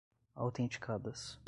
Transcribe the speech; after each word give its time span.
autenticadas 0.35 1.39